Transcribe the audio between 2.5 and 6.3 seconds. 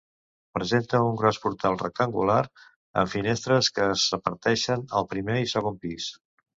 amb finestres que es reparteixen al primer i segon pis.